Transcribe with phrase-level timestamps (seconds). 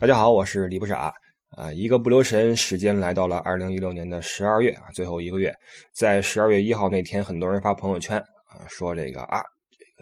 [0.00, 1.12] 大家好，我是李不傻
[1.56, 1.72] 啊！
[1.72, 5.52] 一个不留神，时间来到了二零一六年的十二月啊，最后一个月，
[5.92, 9.42] 在十二月一号那天，很多人发朋友圈啊，说这个啊，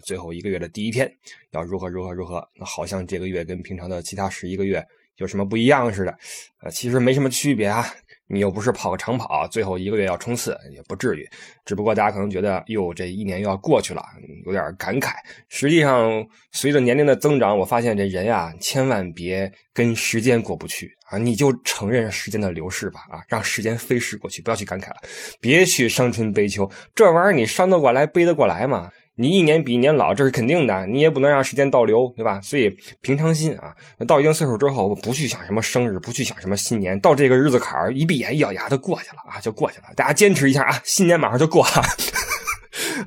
[0.04, 1.10] 最后一个月的第一天
[1.52, 4.84] 要如何如何如何，那好像这个月跟平常的其他十一个月
[5.16, 6.15] 有什么不一样似的，
[6.60, 7.87] 呃，其实没什么区别啊。
[8.29, 11.29] 你又不是跑个长跑，最后一个月要冲刺，也不至于。
[11.65, 14.02] 只不过大家可能觉得，哟，这一年又要过去了，
[14.45, 15.15] 有点感慨。
[15.49, 21.19] 实际上，随着年龄的增长，我发现这人呀，千万别跟时间过不去啊！
[21.19, 24.96] 你就承认时间的流逝吧，啊，让时间飞逝过去，不要去感慨了，
[25.40, 28.90] 别去伤春悲秋，这玩意儿你伤得过来，背得过来吗？
[29.18, 32.38] 你一年比一年老，这是肯定的，你也不能让时间倒流，对吧？
[32.42, 33.74] 所以平常心啊，
[34.06, 39.84] 到一定岁数之后，不去想什么生日，不去想什么新年，到这个日子坎儿，一闭眼一咬牙就过去了啊，就过去了。
[39.96, 41.82] 大家坚持一下啊，新年马上就过了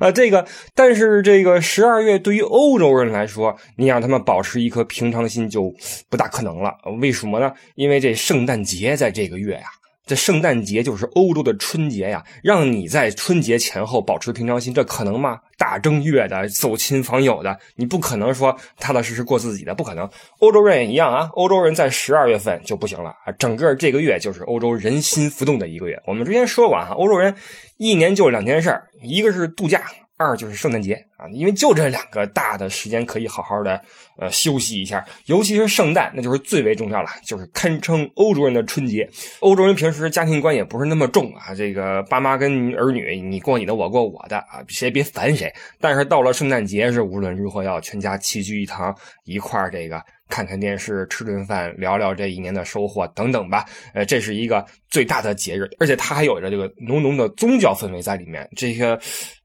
[0.00, 0.10] 啊。
[0.10, 0.44] 这个，
[0.74, 5.72] 但是这个十二月对于欧洲人来说，你让他们保持一颗平常心就
[6.08, 6.76] 不大可能了。
[7.00, 7.52] 为什么呢？
[7.76, 9.66] 因为这圣诞节在这个月呀。
[10.10, 15.38] 这圣诞节就是欧洲的春节呀，让你在春节前后保持平常心，这可能吗？
[15.56, 20.10] 大正月的走亲访友的，你不可能说踏踏实实过自己的，不可能。
[20.40, 26.02] 欧洲人也一样啊，欧洲人在十二月份就不行了啊，整个这个月就是欧洲人心浮动的一个月。
[26.08, 27.32] 我们之前说过啊，欧洲人
[27.76, 29.84] 一年就两件事一个是度假。
[30.20, 33.80] 二就是圣诞节啊，因为就这两个大的时间可以好好的
[34.18, 39.08] 呃休息一下，尤其是圣诞，那就是最为重要了，就是堪称欧洲人的春节。
[39.40, 45.50] 欧洲人平时家庭观也不是那么重啊，这个爸妈跟儿女你过你的，我过我的啊，谁也别烦谁。
[45.80, 48.94] 但是到了圣诞节是无论如何要全家齐聚一堂，
[49.24, 53.64] 一块儿这个看看电视，吃顿饭，聊聊这一年的收获等等吧。
[53.94, 58.46] 呃，这是一个最大的节日，而且它还有着这个浓浓的宗教氛围在里面。
[58.54, 59.00] 这个。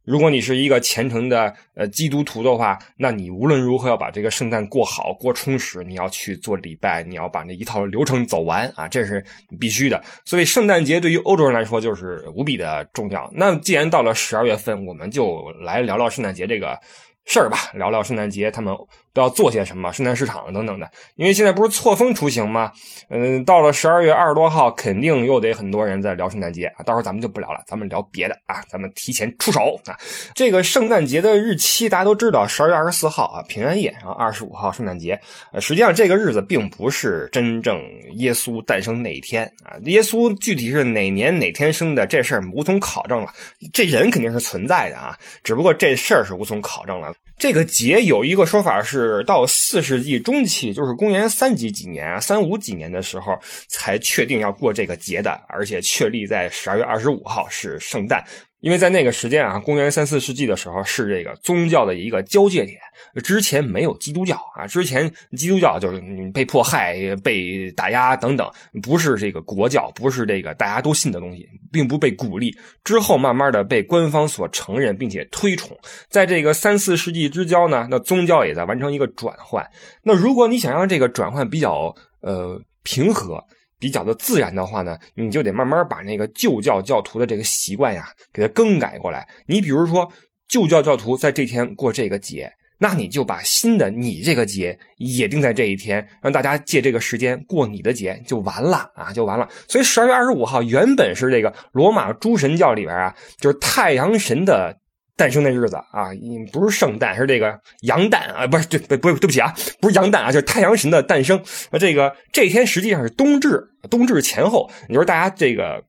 [0.05, 5.83] 如果你是一个虔诚的呃基督徒的话，那你无论如何要把这个圣诞过好、过充实。
[5.83, 9.23] 你要去做礼拜，你要把那一套流程走完啊，这是
[9.59, 10.01] 必须的。
[10.23, 13.29] 所以圣诞节对于欧洲人来说就是无比的重要。
[13.33, 16.79] 那既然到了十二月份，我们就来聊聊圣诞节这个。
[17.27, 18.71] 事儿吧，聊聊圣诞节，他们
[19.15, 20.91] 都要做些什么，圣诞市场等等的。
[21.15, 22.69] 因为现在不是错峰出行吗？
[23.09, 26.83] 嗯，到了十二月二十多号，肯定又得很多人在聊圣诞节啊。
[26.83, 28.61] 到时候咱们就不聊了，咱们聊别的啊。
[28.67, 29.95] 咱们提前出手啊。
[30.33, 35.17] 这个圣诞节的日期大家都知道，十二月二十四号啊，平安夜，然后二十五号圣诞节。
[35.53, 37.81] 呃，实际上这个日子并不是真正
[38.17, 39.79] 耶稣诞生那一天啊。
[39.85, 43.29] 耶稣具体是哪年哪天生的，这事儿无从考证了。
[43.71, 47.13] 这人肯定是存在的啊，只不过这事儿是无从考证了。
[47.37, 53.37] 这个节有一个说法是到四世纪中期，就是公元三几几年，三五几年的时候
[53.67, 58.25] 才确定要过这个节的，而且确立在十二月二十五号是圣诞。
[58.65, 62.79] 因为在那个时间啊，公元三四世纪的时候是这个宗教的一个交界点，
[63.23, 66.01] 之前没有基督教啊，之前基督教就是
[66.33, 72.57] 被迫害、被打压等等，不是这个国教，不是这个大家都信的东西，并不被鼓励。
[72.83, 75.77] 之后慢慢的被官方所承认并且推崇，
[76.09, 79.63] 在这个三四世纪之交呢，那宗教也在完成一个转换。
[80.01, 83.45] 那如果你想让这个转换比较呃平和。
[83.79, 89.27] 比较的自然的话呢，你就得慢慢把那个旧教教徒的这个习惯呀，给它更改过来。
[89.45, 90.11] 你比如说，
[90.47, 99.49] 旧教教徒在这天过这个节，那你就把新的你这个节也定在这一天，让大家借这个时间过你的节就完了啊，就完了。
[99.67, 104.77] 所以十二月二十五号原本是这个罗马诸神教里边啊，就是太阳神的。
[105.15, 106.09] 诞生的日子啊，
[106.51, 111.41] 不是圣诞，是这个羊诞啊，不是对不不对不起啊，不是羊诞啊，就是太阳神的诞生。
[111.71, 115.83] 那这个这天实际上是冬至，冬至前后，你说大家这个。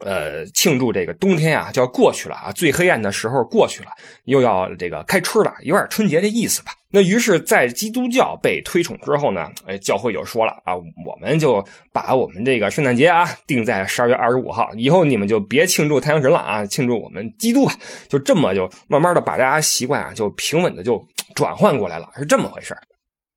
[0.00, 3.90] 呃，庆祝这个冬天啊，就要过去了啊，最黑暗的时候过去了，
[4.24, 6.72] 又要这个开春了，有点春节的意思吧。
[6.90, 17.72] 那于是，在基督教被推崇之后呢，哎，教会就说了啊，我们就把我们这个圣诞节啊定在十二月二十五号，以后你们就别庆祝太阳神了啊，庆祝我们基督吧。
[18.08, 21.02] 就这么就慢慢的把大家习惯啊，就平稳的就
[21.34, 22.76] 转换过来了，是这么回事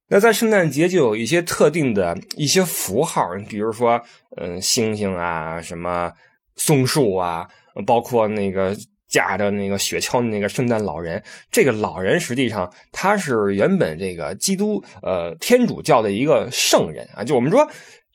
[0.09, 4.01] 那在圣诞节就有一些特定的一些符号，比如说，
[4.37, 6.11] 嗯，星星啊，什么。
[6.59, 7.47] 松树啊，
[7.87, 8.77] 包括那个
[9.07, 17.67] 架着那个雪橇的那个圣诞老人，这个老人实际上他是原本这个基督呃天主教的一个圣人啊，就我们说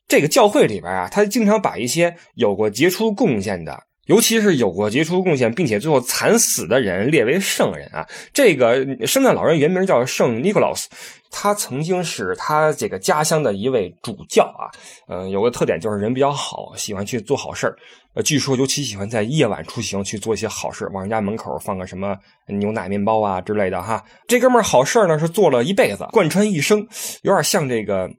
[0.06, 3.82] 这个教会里边啊，他经常把一些有过杰出贡献的。
[4.06, 8.06] 尤其是有过杰出贡献，并且最后惨死的人列为圣人啊！
[8.34, 10.90] 这个圣诞老人原名叫圣尼古拉斯，
[11.30, 14.68] 他曾经是他这个家乡的一位主教啊。
[15.08, 17.74] 嗯，有个特点就是人比较好，喜欢去做好事
[18.14, 22.16] 呃，据说尤其喜欢在夜晚出行去做一些好事，往人家门口放个什么
[22.48, 24.02] 牛奶面包啊之类的哈。
[24.26, 26.86] 这哥们儿好事呢是做了一辈子，贯穿一生，
[27.22, 28.10] 有点像这个。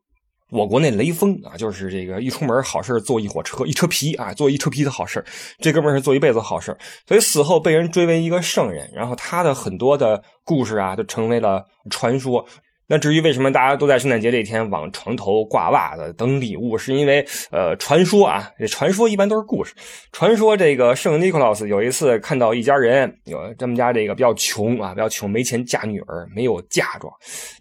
[0.52, 5.22] 我国那雷锋啊，就是这个一出门好事坐一火车一车皮啊，做一车皮的好事。
[5.58, 6.78] 这哥们是做一辈子好事，
[7.08, 8.88] 所以死后被人追为一个圣人。
[8.94, 12.46] 然后他的很多的故事啊，就成为了传说。
[12.88, 19.74] 那至于为什么大家都在圣诞节这天往床头挂袜子等礼物，是因为呃，传说啊，这传说一般都是故事。
[20.12, 27.12] 传说这个圣尼古拉斯有一次看到一家人，有他们家这个比较穷啊，比较穷，没钱嫁女儿，没有嫁妆，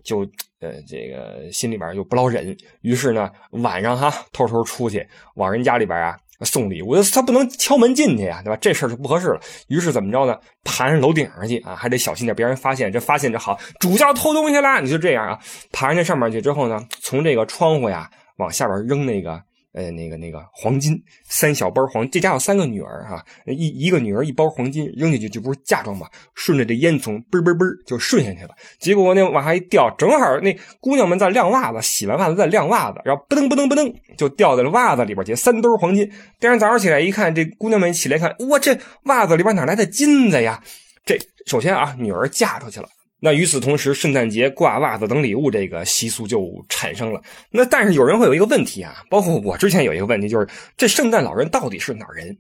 [0.03, 0.21] 就
[0.61, 5.07] 呃这个心里边就不老忍，于是呢晚上哈偷偷出去
[5.37, 6.17] 往人家里边啊。
[6.41, 8.59] 送礼物，他不能敲门进去呀，对吧？
[8.61, 9.41] 这事儿就不合适了。
[9.69, 10.37] 于是怎么着呢？
[10.65, 12.91] 爬上楼顶上去啊，还得小心点，别让人发现。
[12.91, 14.81] 这发现就好，主教偷东西啦。
[14.81, 15.39] 你就这样啊，
[15.73, 19.43] 爬上那上面去之后呢，从这个窗户呀往下边扔那个。
[19.75, 20.97] 呃，那个那个黄金
[21.29, 28.51] 三小包黄，这家有三个女儿哈，一一个女儿一包黄金扔进去就不是嫁妆嘛，顺着这烟囱嘣嘣嘣就顺下去了。
[28.79, 36.09] 结果那往下一掉，正好那姑娘们在晾袜子，洗完袜子在晾袜子，然后嘣噔嘣噔嘣噔就掉在了袜子里边去，三兜黄金。
[36.39, 40.63] 第二天早上起来一看，这姑娘们起来看，哇，这袜子里边哪来的金子呀？
[41.05, 42.89] 这首先啊，女儿嫁出去了。
[43.25, 47.23] 那与此同时，圣诞节挂袜子等礼物这个习俗就产生了。
[47.51, 52.37] 那但是有人会有一个问题啊，包括我之前有一个问题，就是这圣诞老人到底是哪人？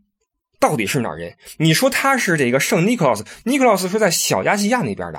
[0.61, 1.35] 到底是哪人？
[1.57, 5.19] 你说他是这个圣尼克劳斯，尼克劳斯是在小亚细亚那边的，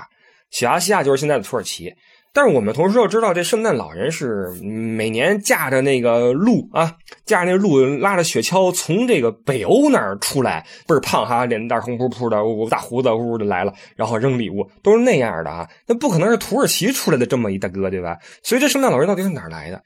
[0.51, 1.91] 小亚细亚就是现在的土耳其。
[2.35, 12.37] 但是我们同时又知道，这圣诞老人是每年驾着那个鹿啊，驾着那鹿拉着雪橇从这个北欧那儿出来，倍儿胖哈，脸蛋红扑扑的，
[12.69, 15.65] 大胡子呜呜的来了，然后扔礼物，都是那样的啊。
[15.87, 18.17] 那不可能是土耳其出来的这么一大哥对吧？
[18.43, 19.81] 所以这圣诞老人到底是哪儿来的？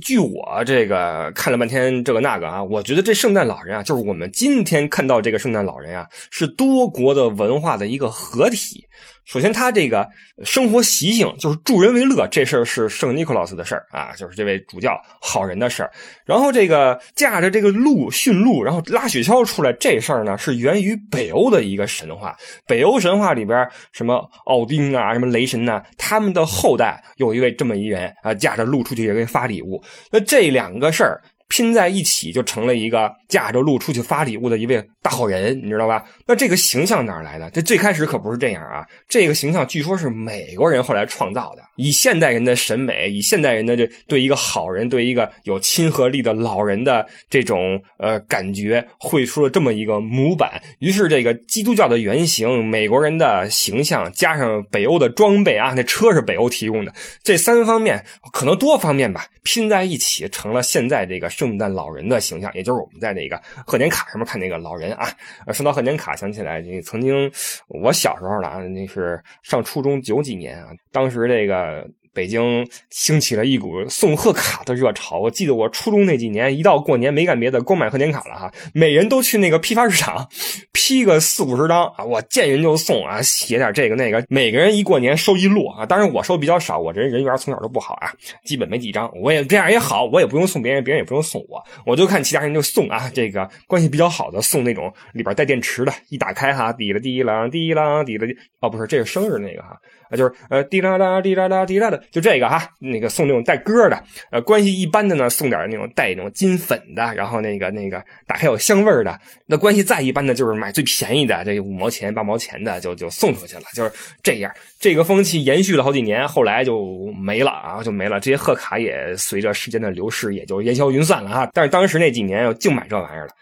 [0.00, 8.84] 据我这个看了半天这个那个啊，我觉得这圣诞老人啊，就是我们今天看到这个圣诞老人啊，是多国的文化的一个合体。
[9.24, 10.08] 首先，他这个
[10.44, 15.90] 生活习性就是助人为乐，这事儿是圣尼古拉斯的事儿啊，就是这位主教好人的事儿。
[16.26, 22.36] 然后，这个驾着这个鹿驯鹿，然后拉雪橇出来，这事儿呢是源于北欧的一个神话。
[22.66, 29.82] 北欧神话里边，什么奥丁啊，什么雷神呐，他们的后代有一位这么一人啊，驾着鹿出去也给发礼物。
[30.10, 31.22] 那这两个事儿。
[31.48, 36.04] 拼在一起就成了一个驾着鹿出去发礼物的一位大好人，你知道吧？
[36.26, 37.50] 那这个形象哪来的？
[37.50, 38.86] 这最开始可不是这样啊！
[39.08, 50.62] 这个形象据说是美国人后来创造的，以现代人的审美，以现代人的这对一个好人、对一个有亲和力的老人的这种呃感觉，绘出了这么一个模板。
[50.78, 56.94] 于是这个基督教的原型、美国人的形象，加上北欧的装备啊，那车是北欧提供的，
[57.24, 61.28] 这三方面可能多方面吧，拼在一起成了现在这个。
[61.32, 65.08] 圣诞老人的形象，也就是我们在那个贺年卡上面看那个老人啊。
[65.52, 67.30] 说到贺年卡，想起来这曾经
[67.68, 71.88] 我小时候了啊，那是上初中九几年啊，当时这个。
[72.14, 75.18] 北京兴起了一股送贺卡的热潮。
[75.18, 78.52] 我记得我初中那几年，一到过年没干别的，光买贺年卡了哈。
[78.74, 80.28] 每人都去那个批发市场
[80.72, 84.24] 批个四五十张啊，我见人就送啊，写点这个那个。
[84.28, 88.12] 每个人一过年收一摞啊，当然我收比较少，我这人缘从小都不好啊，
[88.44, 89.10] 基本没几张。
[89.20, 93.10] 我也这样也好，我也不用送别人，别人也不用送我，我就看其他人就送啊。
[93.14, 99.78] 这个关系比较好的送那种里边带电池的，一打开哈，滴了滴啦滴啦滴了滴，哦不是，这是生日那个哈。
[100.12, 113.90] 啊，就是呃，滴啦啦，滴啦啦，滴啦的，就这个哈，那个送那种带歌的，呃，关系一般的呢，送点那种带那种金粉的，然后那个那个打开有香味的，那关系再一般的，就是买最便宜的，这五毛钱八毛钱的就就送出去了，就是
[114.22, 114.52] 这样。
[114.78, 118.20] 这个风气延续了好几年，后来就没了啊，就没了。
[118.20, 121.48] 这些贺卡也随着时间的流逝，也就烟消云散了哈。
[121.54, 123.32] 但是当时那几年净买这玩意儿了，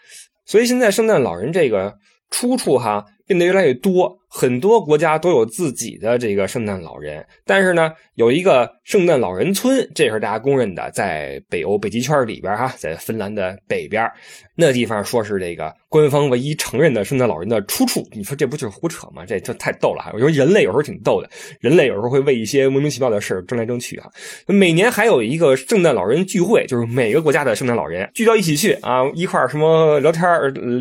[0.45, 1.93] 所以现在圣诞老人这个
[2.29, 4.20] 出处哈变得越来越多。
[4.33, 14.09] 很多国家都有自己的这个圣诞老人，但是呢，有一个圣诞老人村，这是大家公认的，在北欧北极圈里边哈，在芬兰的北边。
[14.55, 19.25] 那地方说是这个官方唯一承认的圣诞老人的出处，你说这不就是胡扯吗？
[19.25, 20.11] 这这太逗了哈！
[20.13, 24.07] 我说人类有时候挺逗的，人类有时候会为一些莫名其妙的事争来争去啊。
[24.45, 30.23] 每年还有一个圣诞老人聚会，就是每个国家的圣诞老人聚到一起去啊，一块什么聊天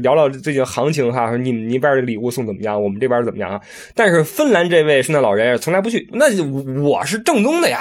[0.03, 3.61] 聊聊最近行情哈，你们那边的礼物送怎么样，我们这边怎么讲啊？
[3.97, 6.27] 但是芬兰这位圣诞老人从来不去，那
[6.83, 7.81] 我是正宗的呀，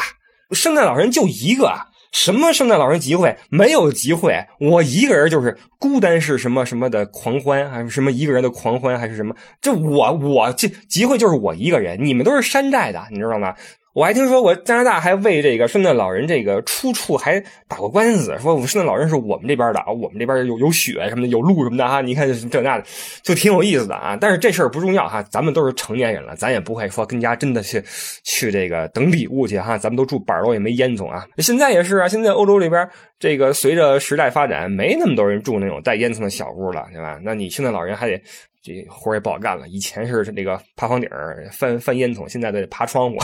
[0.51, 1.71] 圣诞老人就一个。
[2.11, 9.35] 什么圣诞老人集会没有集会，我一个人就是孤单是什么什么的狂欢，还是什么一个人的狂欢，还是什么？
[9.61, 13.53] 这我我这集会就是我一个人，你们都是山寨的，你知道吗？
[13.93, 22.00] 我还听说过加拿大还为这个圣诞老人这个出处还打过官司，说圣诞老人是我们这边的啊，我们这边有有雪什么的，有路什么的哈。
[22.00, 22.84] 你看这那的，
[23.24, 24.15] 就挺有意思的啊。
[24.19, 27.84] 但是这事儿不重要哈，咱们都是成年人了，咱也不会说跟家真的去
[28.24, 29.77] 去这个等礼物去哈。
[29.77, 31.25] 咱们都住板楼也没烟囱啊。
[31.39, 37.19] 现在也是啊，现在欧洲里边这个随着时代发展，没那么多人住那种带烟囱的小屋了，对吧？
[37.24, 38.22] 那你圣诞老人还得
[38.69, 39.67] 这活也不好干了。
[39.67, 41.09] 以前是这个爬房顶
[41.51, 43.17] 翻翻烟囱，现在得爬窗户。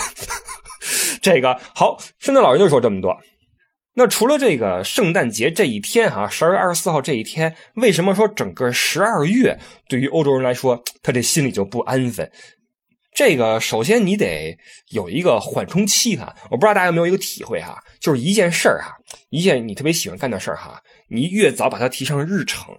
[1.22, 3.16] 这个好，圣诞老人就说这么多。
[3.94, 12.30] 那除了这个圣诞节这一天哈，十二月二十四号这一天，为什么说整个十二月对于欧洲人来说，他这心里就不安分？
[13.16, 14.58] 这个首先你得
[14.92, 16.36] 有一个缓冲期哈。
[16.52, 18.92] 我不知道大家有没有一个体会哈，就是一件事儿哈，
[19.30, 22.76] 一件你特别喜欢干的事儿哈，你越早把它提上日程，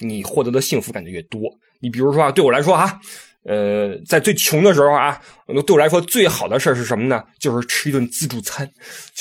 [0.00, 1.40] 你获得的幸福感就越多。
[1.82, 2.98] 你比如说啊，对我来说啊。
[3.44, 5.20] 呃，在最穷的时候啊，
[5.66, 7.24] 对我来说最好的事是什么呢？
[7.40, 8.70] 就是吃一顿自助餐，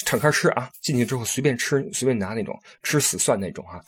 [0.06, 3.82] 敞开吃啊，进去之后随便吃，随便拿那种，吃死算那种啊。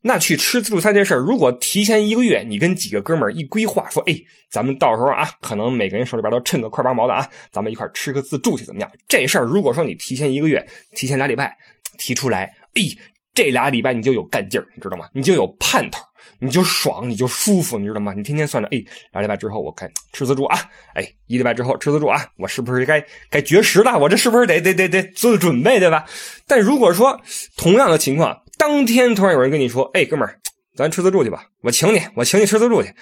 [0.00, 4.14] 那去吃自助餐这事儿，如果提前一个月，你跟几个哥们儿一规划，说，哎，
[4.50, 8.90] 咱们到时候啊，可能每个人手里边都趁个块八毛的啊，咱们一块吃个自助去，怎么样？
[9.06, 10.66] 这事儿如果说你提前一个月，
[10.96, 11.56] 提前俩礼拜
[11.96, 12.82] 提出来，哎，
[13.36, 15.08] 这俩礼拜你就有干劲儿，你知道吗？
[15.12, 16.00] 你就有盼头。
[16.38, 18.12] 你就爽，你就舒服，你知道吗？
[18.12, 20.58] 你天天算着，哎，俩礼拜之后我该吃自助啊，
[20.94, 23.96] 哎，一礼拜之后吃自助啊，我是不是该该绝食了？
[23.96, 26.04] 我这是不是得得得得做准备，对吧？
[26.46, 27.18] 但如果说
[27.56, 30.38] 同样的情况，当天突然有人跟你说，哎，哥们儿，
[30.76, 32.92] 咱吃自助去吧，我请你，我请你吃自助去，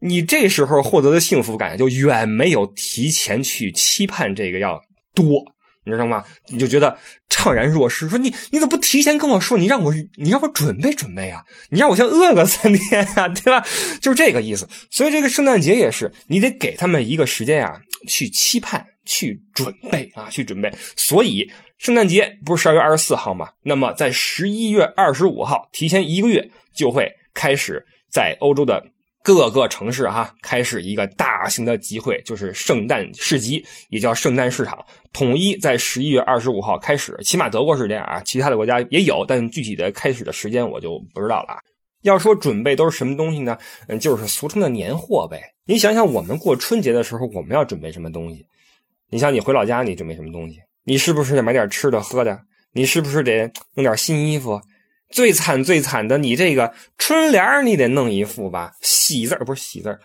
[0.00, 4.80] 你这时候获得的幸福感就远没有提前去期盼这个要
[5.14, 5.53] 多。
[5.84, 6.24] 你知道吗？
[6.48, 6.96] 你就觉得
[7.28, 9.58] 怅然若失，说你你怎么不提前跟我说？
[9.58, 11.42] 你让我你让我准备准备啊！
[11.70, 13.64] 你让我先饿个三天啊， 对吧？
[14.00, 14.68] 就是这个意思。
[14.90, 20.72] 所以这个圣诞节也是，你得给他们一个时间啊，去期盼、去准备啊，去准备。
[20.96, 23.50] 所以圣诞节不是十二月二十四号吗？
[23.62, 28.82] 那么在十一月二十五号，提前一个月就会开始在欧洲的。
[29.24, 37.18] 各个城市哈开始一个大型的集会，就是圣诞市集，也叫圣诞市场，统一在十一月二十五号开始。
[37.22, 41.56] 起码德国是这样啊，其他的国家也有，但具体的开始的时间我就不知道了。
[42.02, 43.56] 要说准备都是什么东西呢？
[43.88, 45.40] 嗯，就是俗称的年货呗。
[45.64, 48.44] 你想想，我们过春节的时候，我们要准备什么东西？
[49.08, 50.58] 你想，你回老家，你准备什么东西？
[50.84, 52.38] 你是不是得买点吃的喝的？
[52.74, 54.60] 你是不是得弄点新衣服？
[55.14, 59.96] 最惨最惨的，你这个春联你得弄一副吧，喜字不是喜字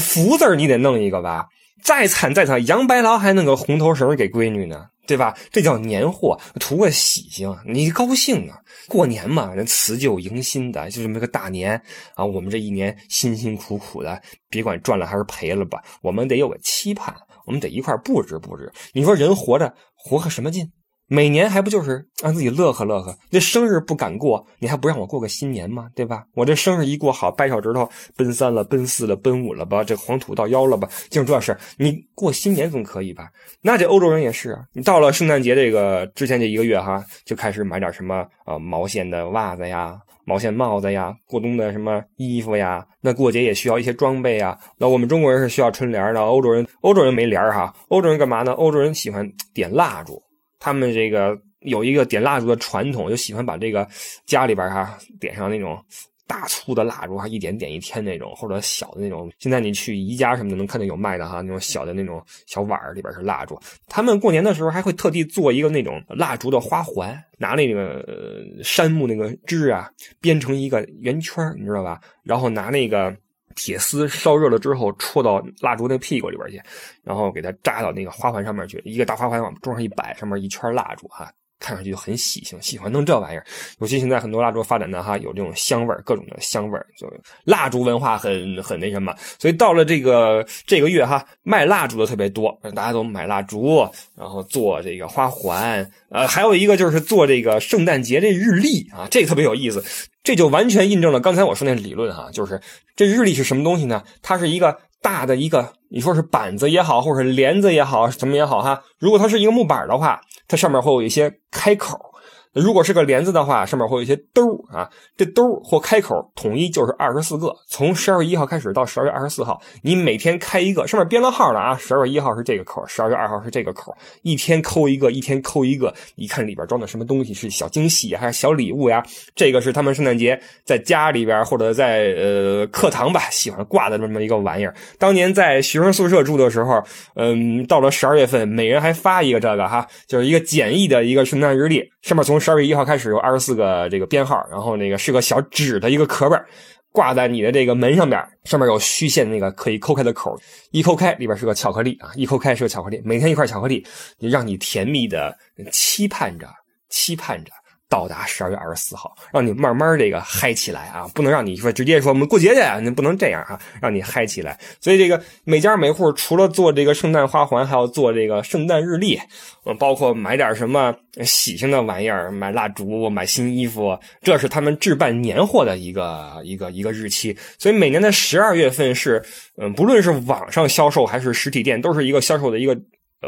[0.00, 1.46] 福字你得弄一个吧。
[1.84, 5.38] 再惨再惨，杨白劳还弄个红头绳给闺女呢，对吧？
[5.52, 8.58] 这叫年货，图个喜庆，你高兴啊！
[8.88, 11.80] 过年嘛，人辞旧迎新的，就这么个大年
[12.16, 12.26] 啊。
[12.26, 14.20] 我们这一年辛辛苦苦的，
[14.50, 17.14] 别管赚了还是赔了吧，我们得有个期盼，
[17.46, 18.72] 我们得一块布置布置。
[18.92, 20.72] 你说人活着，活个什么劲？
[21.08, 23.16] 每年还不就是让自己乐呵乐呵？
[23.30, 25.88] 这生日不敢过，你还不让我过个新年吗？
[25.94, 26.24] 对吧？
[26.34, 29.84] 我这生日一过好，掰手指头奔三了，奔四了，奔五了吧？
[29.84, 30.88] 这黄土到腰了吧？
[31.08, 33.30] 净这事你过新年总可以吧？
[33.62, 42.84] 那这欧洲人也是啊，你到了圣诞节这个之前这一个月哈，就开始买点什么啊毛线的袜子呀、毛线帽子呀、过冬的什么衣服呀。
[43.00, 44.58] 那过节也需要一些装备啊。
[44.76, 47.72] 那我们中国人是需要春联的，欧洲人欧洲人没联哈。
[47.90, 48.50] 欧洲人干嘛呢？
[48.54, 50.20] 欧洲人喜欢点蜡烛。
[50.66, 53.86] 他们这个有一个点蜡烛的传统，就喜欢把这个
[54.24, 55.80] 家里边哈点上那种
[56.26, 59.30] 大粗的蜡烛，哈一点点一天那种，或者小的那种。
[59.38, 63.56] 现在你去宜家什么的能看见有卖的哈，那种小的那种小碗里边是蜡烛。
[63.86, 69.88] 他们过年的时候还会特地做一个那种蜡烛的花环，拿那个呃杉木那个枝啊
[70.20, 72.00] 编成一个圆圈，你知道吧？
[72.24, 73.16] 然后拿那个。
[73.56, 76.62] 铁丝烧热了之后，戳到蜡烛那屁股里边去，
[77.02, 78.80] 然后给它扎到那个花环上面去。
[78.84, 83.44] 一个大花环往桌上一摆，上面一圈蜡烛哈，看上去就很喜庆，喜欢弄这玩意儿。
[83.80, 87.10] 尤其现在很多蜡烛发展的哈，有这种香味儿，各种的香味儿，就
[87.44, 89.14] 蜡烛文化很很那什么。
[89.38, 95.90] 所以到了这个这个月哈，卖蜡烛的特别多，大家都买蜡烛，然后做这个花环。
[96.10, 99.82] 呃，还有一个就是做这个圣诞节这日历啊，这个特别有意思。
[100.26, 102.60] 这就完全印证了刚才我说那理论哈，就是
[102.96, 104.02] 这日历是什么东西呢？
[104.22, 108.82] 它是一个大的一个，你说是板子也好，或者是帘子也好，什么也好哈。
[108.98, 112.12] 如果它是一个木板的话，它上面会有一些开口。
[112.56, 117.54] 如果是个帘子的话，上面会有一些兜啊，这兜或开口统一就是二十四个。
[117.68, 121.76] 从十二月一号开始到十二月二十四号，你每天开一个，上面编了号了啊。
[121.76, 125.92] 十二月一号是这个口，十二月二号是这个口，一天抠一个，一天抠一个。
[126.14, 129.04] 你看里边装的什么东西，是小惊喜还是小礼物呀？
[129.34, 134.74] 这个是他们圣诞节在家里边或者在呃课堂吧喜欢挂的这么一个玩意儿。
[134.98, 136.82] 当年在学生宿舍住的时候，
[137.16, 142.38] 嗯，到了十二月份，每人还发一个这个哈，就是一个简易的一个圣诞日历，上面从。
[142.38, 146.46] 十二月一号开始有二十四个这个编号，然后那个是个小纸的一个壳儿，
[146.92, 150.38] 挂在你的这个门上边，上面有虚线那个可以抠开的口，
[150.70, 153.84] 一抠开里边是个巧克力啊，一抠开是个巧克力，每天一块巧克力，
[154.20, 155.36] 让你甜蜜的
[155.72, 156.46] 期盼着，
[156.90, 157.50] 期盼着。
[157.88, 161.06] 到达十二月二十四号，让你慢慢这个嗨起来啊！
[161.14, 163.58] 不能让你说直接说我们过节去啊，你不能这样啊！
[163.80, 164.58] 让你嗨起来。
[164.80, 169.16] 所以这个每家每户除了做这个圣诞花环，还要做这个圣诞日历，
[169.64, 177.36] 嗯，包括买点什么喜庆的玩意儿，买蜡烛、买新衣服，这是他们置办年货的一个一个一个日期。
[177.56, 179.24] 所以每年的十二月份是，
[179.58, 182.76] 嗯，不论是网上销售还是实体店，都是一个销售的一个。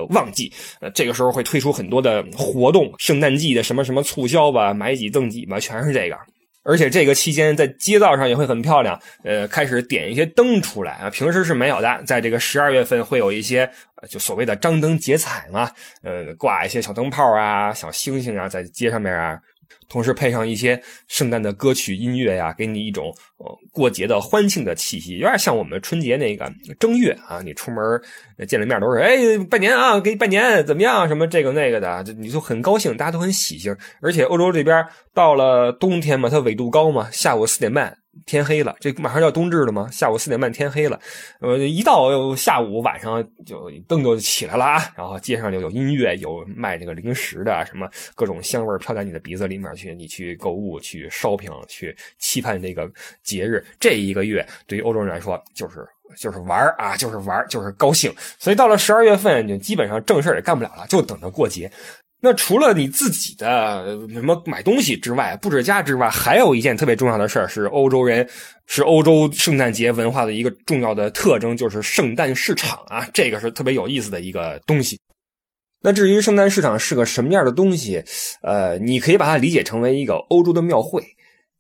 [0.07, 6.17] 旺季，呃，这个时候会推出很多的活动，圣诞季的什么什么促销吧，买几赠几吧，全是这个。
[6.64, 13.71] 而且这个期间在街道上也会很漂亮，呃，开始点一些灯出来啊，平时是没有的，在这个十二月份会有一些，
[14.11, 15.71] 就所谓的张灯结彩嘛，
[16.02, 19.38] 呃，挂一些小灯泡啊、小星星啊，在街上面啊。
[19.89, 27.83] 同时配上一些圣诞的歌曲音乐呀，给你一种呃过节的欢庆的气息，有点像我们春节那个正月啊，你出门
[28.47, 29.17] 见了面都是哎
[29.51, 31.09] 拜年啊，给你拜年怎么样？
[31.09, 33.75] 什么这个那个的，你就很高兴，大家都很喜庆。
[34.01, 34.85] 而且欧洲这边
[35.15, 37.97] 到了冬天嘛，它纬度高嘛，下午四点半。
[38.27, 39.89] 天黑了，这马上要冬至了吗？
[39.91, 40.99] 下午四点半天黑了，
[41.41, 52.91] 呃，一到下午晚上就灯就起来了啊，然后街上就有音乐，有卖这个零食的，什么各种香味飘在你的鼻子里面去，你去购物，去 shopping，去期盼这个
[53.23, 53.65] 节日。
[53.79, 58.15] 这一个月对于欧洲人来说就是就是玩啊，就是玩，就是高兴。
[58.39, 61.71] 所以到了十二月份，就基本上正事也干不了了，就等着过节。
[62.21, 68.29] 那除了你自己的什么买东西之外，布置家之外，还有一件特别重要的事儿，是欧洲人
[68.67, 74.99] 是欧洲圣诞节文化的一个重要的特征，就是圣诞市场啊，这个是特别有意思的一个东西。
[75.81, 78.02] 那至于圣诞市场是个什么样的东西，
[78.43, 81.00] 呃，你可以把它理解成为一个欧洲的庙会。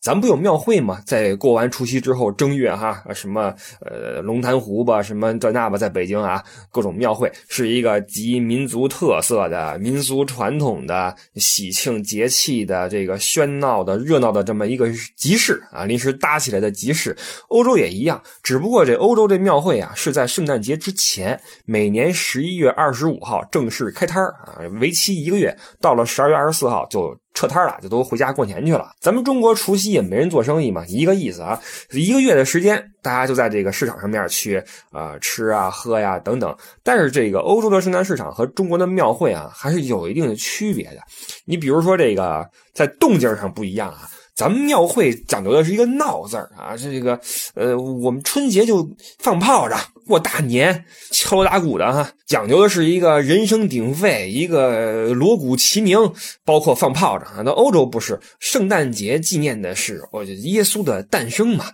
[0.00, 1.00] 咱不有庙会吗？
[1.04, 17.16] 在过完除夕之后，正月哈，什么呃龙潭湖吧，什么这那吧，在北京啊，各种庙会是一个集民族特色的、民俗传统的、喜庆节气的这个喧闹的、热闹的这么一个集市啊，临时搭起来的集市。
[17.48, 27.18] 欧洲也一样，只不过这欧洲这庙会啊，是在圣诞节之前，每年十一月二十五号正式开摊啊，为期一个月，到了十二月二十四号就。
[27.38, 28.90] 撤摊了，就都回家过年去了。
[29.00, 31.56] 咱们中国除夕也没人做生意嘛，一个意思啊。
[31.92, 36.52] 一个月的时间，大家就在这个市场上面去啊吃啊喝呀等等。
[36.82, 40.96] 但是这个欧洲的圣诞市场和中国的庙会啊，还是有一定的区别的。
[41.44, 44.08] 你比如说这个在动静上不一样啊。
[44.34, 47.18] 咱们庙会讲究的是一个闹字儿啊，这个
[47.54, 49.76] 呃，我们春节就放炮仗
[50.08, 55.96] 过大年，敲锣打鼓的哈，讲究的是一个人声鼎沸，一个锣鼓齐鸣，
[56.44, 57.42] 包括放炮仗啊。
[57.44, 61.66] 那欧洲不是，圣诞节纪念的是我耶稣的诞生嘛，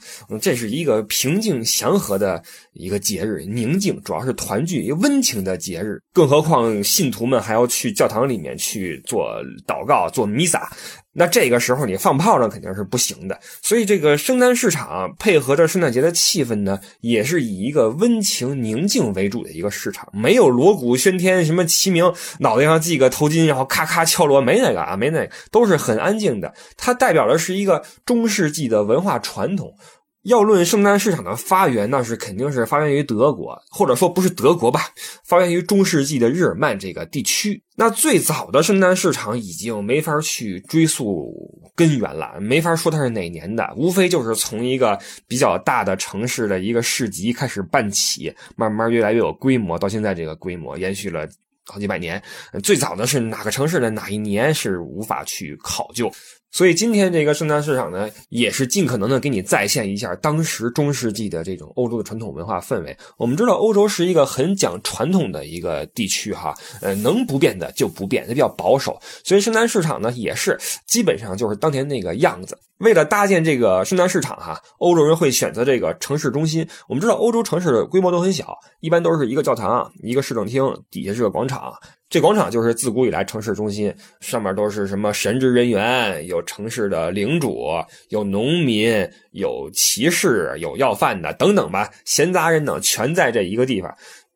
[0.43, 2.43] 这是一个平静祥和的
[2.73, 6.01] 一个节日，宁静，主要是团聚，一个温情的节日。
[6.13, 10.69] 更何况信徒们还要去教堂里面去做祷告，做弥撒。
[11.17, 26.53] 那这个时候你放炮仗肯定是不行的，所以这个圣诞市场配合着圣诞节的气氛呢，也是以一个温情宁静为主的一个市场，没有锣鼓喧天，什么齐鸣，脑袋上系个头巾，然后咔咔敲锣，没那个啊，没那个，都是很安静的。
[26.77, 29.77] 它代表的是一个中世纪的文化传统。
[30.25, 34.89] 要论圣诞市场的发源，那是肯定是发源于德国，或者说不是德国吧，
[35.25, 37.63] 发源于中世纪的日耳曼这个地区。
[37.77, 41.31] 那最早的圣诞市场已经没法去追溯
[41.75, 51.29] 根源了，没法说它是哪年的，无非就是从一个比较大的城市的一个市集开始办起，慢慢越来越有规模，到现在这个规模延续了
[51.67, 52.23] 好几百年。
[52.63, 56.11] 最早的是哪个城市的哪一年是无法去考究。
[56.55, 62.97] 所以今天这个圣诞市场呢，也是尽可能的给你再现一下当时中世纪的这种欧洲的传统文化氛围。
[63.17, 68.97] 我们知道欧洲是一个很讲传统的一个地区哈，呃，能不变的就不变，它比较保守。
[69.25, 72.57] 所以圣诞市场呢，也是基本上就是当年那个样子。
[72.79, 76.65] 为了搭建这个圣诞市场哈，欧洲人会选择这个城市中心。
[76.89, 81.73] 我们知道欧洲城市的规模都很小，一般都是一个教堂、一个市政厅，底下是个广场。
[82.15, 87.73] 这广场就是自古以来城市中心，上面都是什么神职人员，有城市的领主，
[88.11, 88.89] 有农民，
[89.33, 93.93] 有骑士，有要饭的等等吧，闲杂人等全在这一个地方。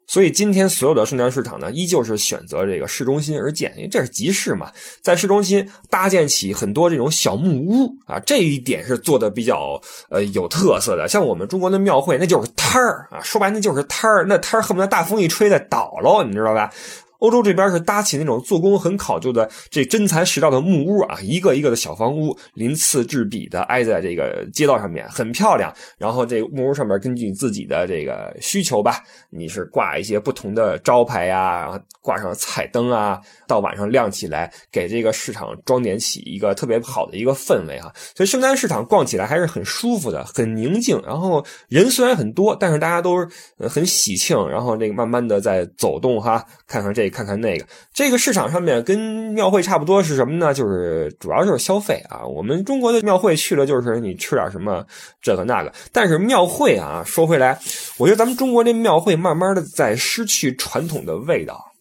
[0.08, 11.06] 所以今天所有的圣诞市场呢，依旧是选择这个市中心而建，因为这是集市嘛，在市中心搭建起很多这种小木屋啊，这一点是做的比较呃有特色的。
[11.06, 16.72] 像我们中国的庙会，那就是摊儿啊，说白那就是摊儿，那摊儿恨不得大风一吹再倒喽，你知道吧？
[17.18, 25.74] 欧洲这边是搭起那种做工很考究的这真材实料的木屋啊，一个一个的小房屋，鳞次栉比的挨在这个街道上面，很漂亮。
[25.98, 37.92] 然后这木屋上面根据自己的这个需求吧，你是挂一些不同的招牌呀，然后挂上彩灯啊，到晚上亮起来，给这个市场装点起一个特别好的一个氛围哈。
[38.14, 40.96] 所以圣诞市场逛起来还是很舒服的，很宁静。
[41.04, 43.16] 然后人虽然很多，但是大家都
[43.68, 44.38] 很喜庆。
[44.48, 47.07] 然后这个慢慢的在走动哈，看看这。
[47.08, 48.98] 看看那个，这个市场上面跟
[49.32, 50.52] 庙会差不多是什么呢？
[50.52, 52.26] 就是主要就是消费啊。
[52.26, 54.84] 我们中国的庙会去了就是你吃点什么
[55.20, 57.58] 这个那个，但是庙会啊，说回来，
[57.98, 61.72] 我觉得咱们中国这庙会慢慢的在失去传统的味道。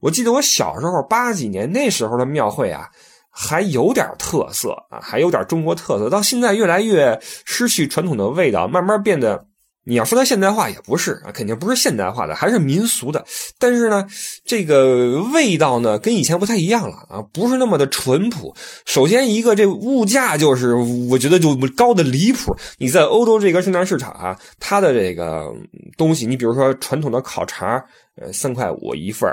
[0.00, 2.88] 我记得我小时候八几年那时候的庙会啊，
[3.30, 6.10] 还有点特色啊，还有点中国特色。
[6.10, 9.46] 到现在越来越失去传统的味道，慢慢变得。
[9.84, 13.24] 你要说它现代化也不是啊，肯定不是现代化的，还是民俗的。
[13.58, 14.06] 但是呢，
[14.44, 18.54] 这个味道呢跟以前不太一样了啊，不是那么的淳朴。
[18.86, 20.74] 首先一个这物价就是，
[21.10, 22.54] 我觉得就高的离谱。
[22.78, 25.52] 你在欧洲这个圣诞市场啊，它的这个
[25.96, 27.82] 东西，你比如说传统的烤肠，
[28.20, 29.28] 呃，三块五一份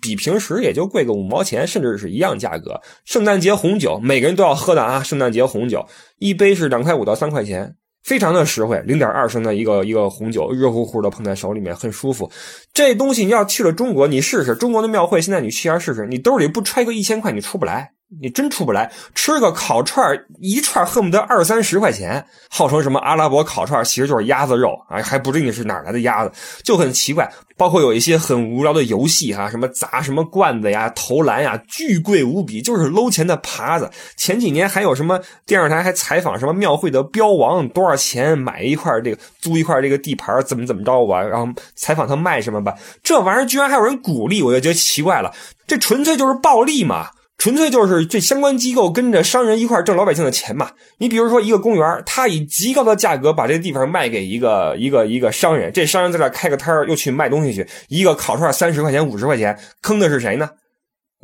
[0.00, 2.80] 比平时也就贵个五毛钱，甚至是一样价格。
[3.04, 5.84] 圣诞节红酒，每个人都要喝的啊，圣诞节红酒
[6.18, 7.74] 一杯是两块五到三块钱。
[8.02, 12.30] 非常的实惠，零点二升的一个一个红酒，热乎乎的捧在手里面很舒服。
[12.72, 17.92] 这东西你要去了中国，你试试中国的庙会，现在你去一下试试，你兜里不揣个一千块，你出不来。
[18.20, 26.32] 你真出不来，吃个烤串一串恨不得二三十块钱，号称什么阿拉伯烤串其实就是鸭子肉啊，还不知你是哪来的鸭子，
[26.64, 27.30] 就很奇怪。
[27.56, 33.88] 包括有一些很无聊的游戏哈，什么砸什么罐子呀、投篮呀，巨贵无比，就是搂钱的耙子。
[34.16, 45.30] 前几年还有什么电视台还采访什么庙会的标王多少钱买一块这个租一块这个地盘怎么怎么着吧，然后采访他卖什么吧，这玩意儿居然还有人鼓励，我就觉得奇怪了，
[45.66, 47.10] 这纯粹就是暴利嘛。
[47.40, 50.72] 纯粹就是这相关机构跟着商人一块挣老百姓的钱嘛。
[50.98, 60.50] 你比如说一个公园，他以极高的价格把这个地方卖给一个一个一个商人，这商人在这开个摊儿，又去卖东西去，一个烤串三十块钱五十块钱，坑的是谁呢？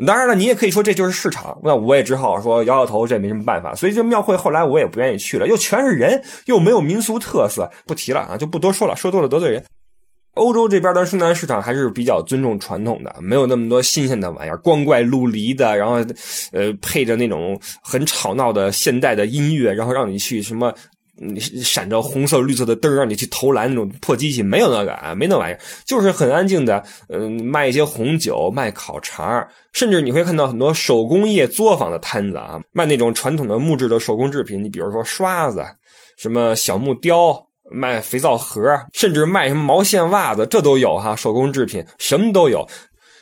[0.07, 1.59] 当然了，你也可以说这就是市场。
[1.63, 3.75] 那我也只好说摇摇头，这也没什么办法。
[3.75, 9.63] 所以这庙会后来我也不愿意去了，又全是人，又没有民俗特色，不提了啊，就不多说了，说多了得罪人。
[10.37, 15.94] 欧洲这边的圣诞市场还是比较尊重传统的，没有那么多新鲜的玩意儿，光怪陆离的，然后，
[16.53, 20.75] 呃，配着那种很吵闹的现代的音乐，然后让你去什么，
[21.62, 35.64] 闪着红色、绿色的灯，让你去投篮那种破机器，没有那个啊，没那玩意儿，就是很安静的，嗯，卖一些红酒，卖烤肠，甚至你会看到很多手工业作坊的摊子啊，卖那种传统的木质的手工制品，你比如说刷子，
[36.18, 37.42] 什么小木雕。
[37.71, 38.61] 卖肥皂盒，
[38.93, 42.67] 甚至卖什么毛线袜子，这都有哈，手工制品什么都有。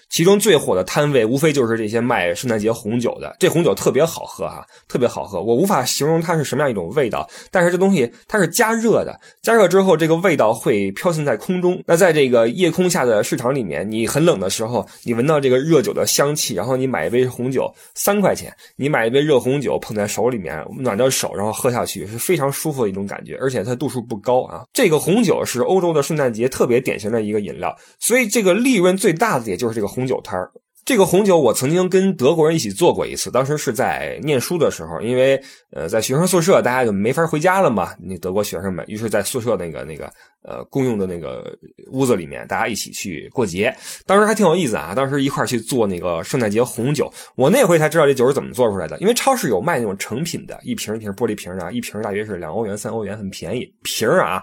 [0.09, 3.35] 其中最火的摊位，无非就是这些卖圣诞节红酒的。
[3.40, 5.43] 这红酒特别好喝哈，特别好喝。
[5.43, 11.83] 我无法形容它是什么样一种味道，但是这东西它是加热的，加热之后这个味道会飘散在空中。
[11.85, 24.62] 那在这个夜空下的市场里面，你很冷的时候，你闻到这个热酒的香气，然后你买一杯红酒三块钱，你买一杯热红酒捧在手里面，暖着手，然后喝下去是非常舒服的一种感觉，而且它度数不高啊。
[24.73, 30.04] 这个红酒是欧洲的圣诞节特别典型的一个饮料，所以这个利润最大的也就是这个红。
[30.05, 30.51] 红酒摊儿，
[30.85, 40.12] 这个红酒我曾经跟德国人一起做过一次，当时是在念书的时候，因为呃在学生宿舍，大家就没法回家了嘛，那德国学生们，于是在宿舍那个那个
[40.43, 41.57] 呃公用的那个
[41.90, 46.62] 屋子里面，大家一起去过节，当时还挺有意思啊，当时一块去做那个圣诞节。
[46.62, 54.43] 红酒，我那回才知道这酒是怎么做出来的，因为超市有卖那种成品的，一瓶一瓶玻璃瓶的，一瓶大约是两欧元三欧元，很便宜，瓶啊。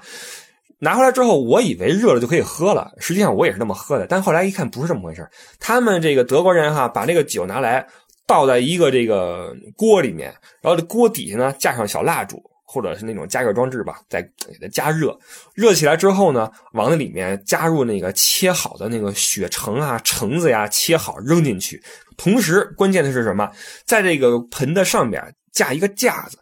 [0.83, 4.07] 拿回来之后，我以为热了就可以喝了，实际上我也是那么喝的。
[4.07, 7.85] 但后来一看，不是这么回事他们这个德国人哈，把这个酒拿来
[8.25, 15.15] 倒在一个这个锅里面，然后这锅底下呢架上小蜡烛或者是那种加热装置吧，再给它加热。
[15.53, 21.79] 热起来之后呢，往那里面加入那个切好的那个血橙啊、橙子呀，切好扔进去。
[22.17, 23.47] 同时，关键的是什么？
[23.85, 26.39] 在这个盆的上边架一个架子。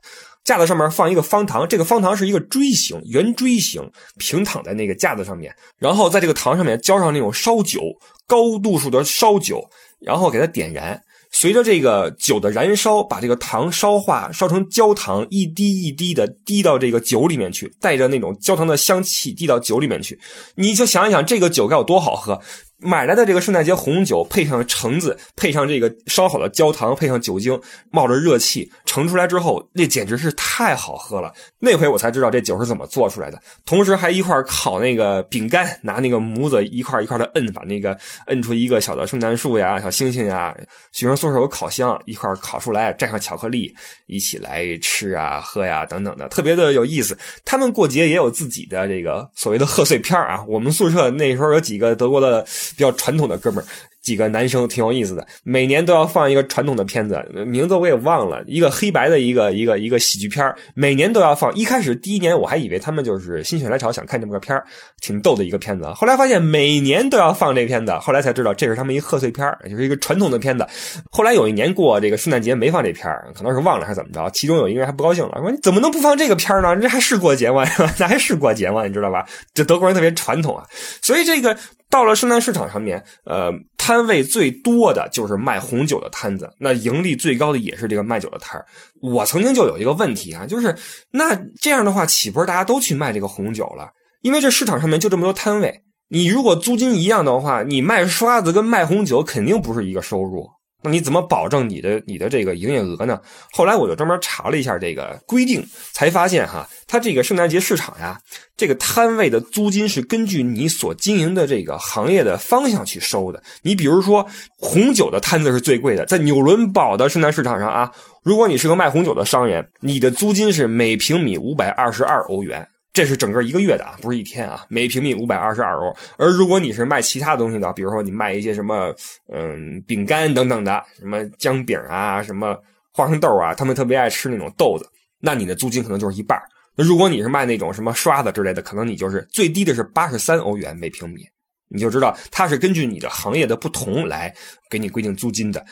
[0.49, 5.55] 架子上面放一个方糖，这个方糖是一个锥形、圆锥形，平躺在那个架子上面。
[5.77, 7.79] 然后在这个糖上面浇上那种烧酒，
[8.25, 10.99] 高度数的烧酒，然后给它点燃。
[11.31, 20.19] 随着这个酒的燃烧，把这个糖烧化，烧成焦糖，一滴一滴的滴到这个酒里面去，带着那种焦糖的香气滴到酒里面去。
[20.55, 22.41] 你就想一想，这个酒该有多好喝。
[22.81, 27.59] 买来的这个圣诞节红酒，配上橙子，配上这个烧好的焦糖，配上酒精，
[27.91, 31.33] 冒着热气盛出来之后，那简直是太好喝了。
[31.59, 33.37] 那回我才知道这酒是怎么做出来的。
[33.65, 40.55] 同时还一块烤那个饼干，拿那个模子一块一块的摁，把那个摁出一个小的圣诞树呀、小星星呀。
[40.93, 43.75] 学生宿舍有烤箱，一块烤出来，蘸上巧克力，
[44.07, 47.17] 一起来吃啊、喝呀等等的，特别的有意思。
[47.43, 50.41] 他们过节也有自己的这个所谓的贺岁片啊。
[50.47, 52.45] 我们宿舍那时候有几个德国的。
[52.75, 53.67] 比较传统的哥们儿。
[54.01, 61.53] 几个男生挺有意思的，每年都要放一个传统的片子，名字我也忘了，一个黑白的一个一个一个喜剧片儿每年都要放。
[61.53, 64.65] 一开始第一年我还以为他们就是心血来潮想看这么个片儿
[65.01, 65.85] 挺逗的一个片子。
[65.93, 70.65] 后来发现每年都要放这片子，后来才知道这是他们一贺岁片儿就是一个传统的片子。
[71.11, 74.29] 后来有一年过这个圣诞节没放这片儿可能是忘了还是怎么着。
[74.29, 76.81] 其中有一个人还不高兴了，说你怎么能不放这个片儿呢？
[76.81, 77.65] 这还是过节吗？
[77.99, 78.87] 那还是过节吗？
[78.87, 79.27] 你知道吧？
[79.53, 80.63] 这德国人特别传统啊，
[81.01, 81.55] 所以这个
[81.89, 83.51] 到了圣诞市场上面，呃。
[83.89, 88.63] 摊位最多的就是卖红酒的摊子，那盈利最高的也是这个卖酒的摊儿。
[89.01, 90.75] 我曾经就有一个问题啊，就是
[91.09, 93.89] 那这样的话，岂不是大家都去卖这个红酒了？
[94.21, 100.47] 因为这市场上面就这么多摊位，你如果租金一样的话，你卖刷子跟卖红酒肯定不是一个收入。
[100.81, 103.19] 那你怎么保证你的你的这个营业额呢？
[103.51, 108.17] 后来我就专门查了一下这个规定，才发现哈，它这个圣诞节市场呀，
[108.55, 113.43] 这个摊位的租金是根据你所经营的这个行业的方向去收的。
[113.61, 114.25] 你比如说，
[114.57, 117.91] 红酒的摊子是最贵的，在纽伦堡的圣诞市场上啊，
[118.23, 122.65] 如果你是个卖红酒的商人，你的租金是每平米五百二十二欧元。
[122.99, 124.65] 这是整个一个月的啊，不是一天啊。
[124.67, 125.95] 每平米五百二十二欧。
[126.17, 128.93] 而如果你是卖其他东西的，比如说你卖一些什么，
[129.33, 134.85] 嗯，饼干等等的，什么姜饼啊，什么花生豆啊，他们特别爱吃那种豆子，
[135.21, 136.37] 那你的租金可能就是一半。
[136.75, 141.21] 那如果你是卖那种什么刷子之类的，可能你就是最低的是八十三欧元每平米。
[141.69, 144.35] 你就知道它是根据你的行业的不同来
[144.69, 145.65] 给你规定租金的。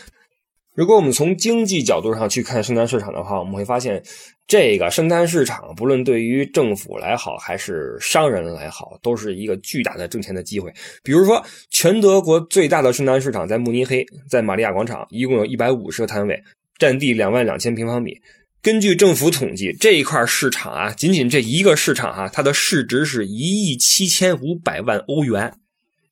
[0.78, 4.00] 如果我们从经济角度上去看圣诞市场的话，我们会发现，
[4.46, 10.72] 这个圣诞市场不论对于政府来好还是商人来好，都是一个巨大的挣钱的机会。
[11.02, 16.40] 比如说，全德国最大的圣诞市场在慕尼黑，在玛利亚广场，一共有一百五十个摊位，
[16.78, 18.16] 占地两万两千平方米。
[18.62, 25.52] 根据政府统计，这一块市场啊，仅仅这一个市场哈，它的市值是一亿七千五百万欧元，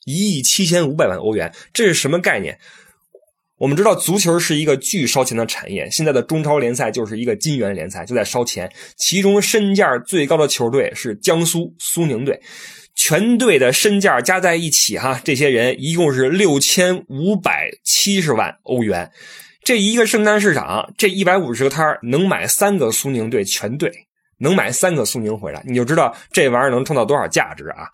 [0.05, 2.57] 一亿七千五百万欧元，这是什么概念？
[3.57, 8.69] 我们知道足球是一个巨烧钱的产业，现在的中超联赛就是一个金元联赛，就在烧钱。
[8.97, 12.37] 其中身价最高的球队是江苏苏宁队，
[12.95, 19.09] 全队的身价加在一起，哈，这些人一共是六千五百七十万欧元。
[19.63, 23.89] 这一个圣诞市场，这一百五十个摊能买三个苏宁队全队，
[24.39, 27.87] 能买三个苏宁回来，你就知道这玩意儿能创造多少价值啊！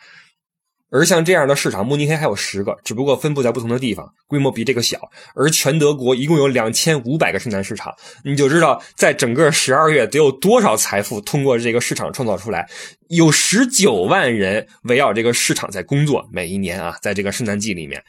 [0.92, 5.10] 而像这样的市场，慕尼黑还有十个，只不过分布在不同的地方，规模比这个小。
[5.34, 12.70] 而全德国一共有两千五百个圣诞市场，你就知道在整个十二月得有多少财富通过这个市场创造出来。
[13.08, 18.04] 有十九万人围绕这个市场在工作，每一年啊，在这个圣诞季里面。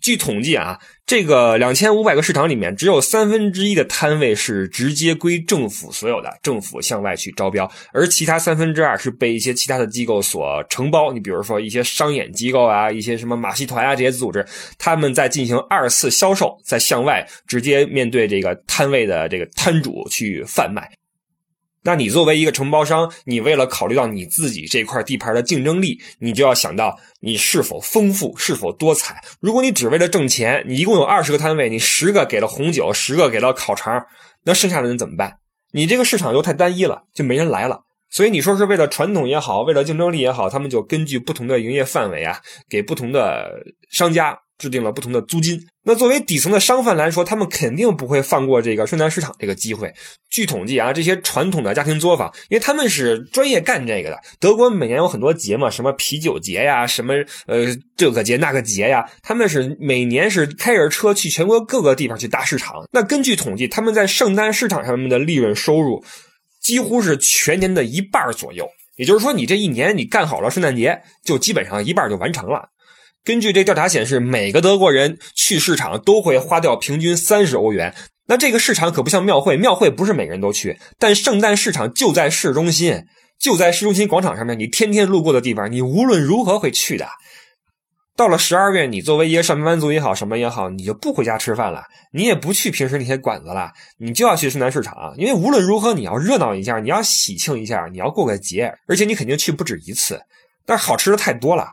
[0.00, 11.12] 据统计啊，这个两千五百个市场里面，只有三分之一的摊位是直接归政府所有的，政府向外去招标，而其他三分之二是被一些其他的机构所承包。
[11.12, 14.44] 你比如说一些商演机构啊，一些什么马戏团啊这些组织，
[14.78, 20.90] 他们在进行二次销售，在向外直接面对这个摊位的这个摊主去贩卖。
[21.86, 29.22] 那你作为一个承包商，你为了考虑到你自己这块地盘的竞争力，你就要想到你是否丰富，是否多彩。
[29.38, 34.02] 如果你只为了挣钱，你一共有二十个摊位，你十个给了红酒，十个给了烤肠，
[34.44, 35.36] 那剩下的人怎么办？
[35.72, 37.82] 你这个市场又太单一了，就没人来了。
[38.08, 45.60] 所以你说是为了传统也好，为了竞争力也好，他们就根据不同的营业范围啊，给不同的商家制定了不同的租金。
[45.84, 49.92] 那作为底层的商贩来说，他们肯定不会放过这个圣诞市场这个机会。
[50.30, 57.14] 据统计啊，这些传统的家庭作坊，因为他们是专业干这个的，德国每年有很多节嘛，什么啤酒节呀，什么
[57.46, 57.66] 呃
[57.96, 62.88] 这个节那个节呀，他们是每年是开着车去全国各个地方去搭市场。
[62.90, 66.04] 那根据统计，他们在圣诞市场上面的利润收入。
[66.62, 68.66] 几乎是全年的一半左右，
[68.96, 72.70] 也就是说，你这一年你干好了圣诞节，就基本上一半就完成了。
[73.24, 77.94] 根据这调查显示，每个德国人去市场都会花掉平均三十欧元。
[78.26, 83.06] 那这个市场可不像庙会，庙会不是每个人都去，但圣诞市场就在市中心，
[83.38, 87.08] 就在市中心广场上面，你天天路过的地方，你无论如何会去的。
[88.16, 91.82] 到了十二月，你作为一个上班族也好，什么也好，你就不回家吃饭了，
[92.12, 100.20] 你也不去平时那些馆子了，你就要去圣诞市场，因为无论如何你要热闹一下，你要喜庆一下，你要过个节，而且你肯定去不止一次。
[100.64, 101.72] 但是好吃的太多了，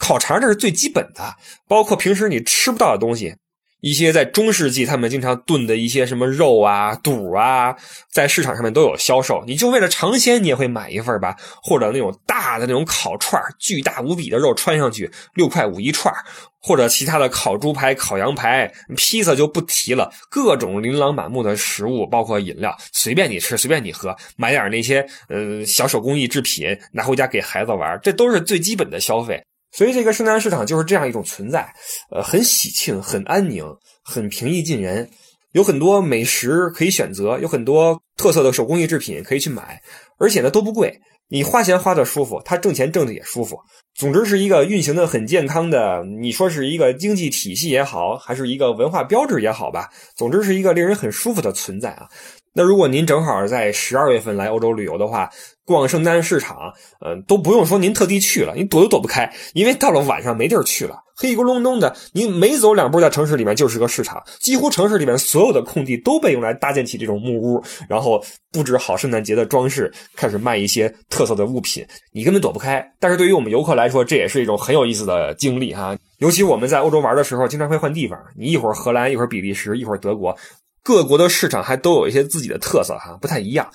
[0.00, 1.36] 烤肠这是最基本的，
[1.68, 3.36] 包括平时你吃不到的东西。
[3.82, 7.74] 一些在中世纪他们经常炖的一些什么肉啊、肚啊，
[8.12, 9.42] 在市场上面都有销售。
[9.46, 11.34] 你就为了尝鲜，你也会买一份吧？
[11.62, 16.14] 或者那种大的那种烤串巨大无比的肉穿上去，六块五一串
[16.60, 29.42] 或者其他的烤猪排、烤羊排、披萨就不提了，各种琳琅满目的食物，包括饮料，随便你吃，随便你喝，买点那些呃小手工艺制品拿回家给孩子玩，这都是最基本的消费。
[29.72, 31.72] 所以，这个圣诞市场就是这样一种存在，
[32.10, 33.64] 呃，很喜庆，很安宁，
[34.02, 35.08] 很平易近人，
[35.52, 39.80] 有很多美食可以选择，有很多特色的手工艺制品可以去买，
[40.18, 43.58] 而且呢都不贵，你花钱花的舒服，他挣钱挣的也舒服。
[43.94, 52.08] 总之是一个运行的很健康的，你说是一个经济体系也好，还是一个文化标志也好吧，总之是一个令人很舒服的存在啊。
[52.52, 55.30] 那如果您正好在十二月份来欧洲旅游的话，
[55.64, 56.72] 逛圣诞市场，
[57.04, 72.84] 嗯，都不用说您特地去了，您躲都躲不开，因为到了晚上没地儿去了，黑咕隆咚的，您每走两步在城市里面就是个市场，几乎城市里面所有的空地都被用来搭建起这种木屋，然后布置好圣诞节的装饰，开始卖一些特色的物品，你根本躲不开。
[72.98, 80.36] 但是对于我们游客来说，这也是一种很有意思的经历哈，尤其我们在欧洲玩的时候，经常会换地方，你一会儿荷兰，一会儿比利时，一会儿德国。
[80.82, 83.70] 各国的市场还都有一些自己的特色哈，不太一样。